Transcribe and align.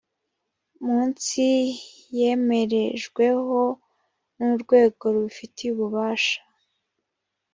munsi 0.85 1.45
yemerejweho 2.17 3.59
n 4.37 4.39
urwego 4.53 5.03
rubifitiye 5.13 5.69
ububasha 5.75 6.39